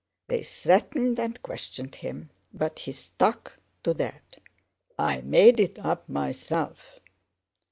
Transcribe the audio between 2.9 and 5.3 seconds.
stuck to that: 'I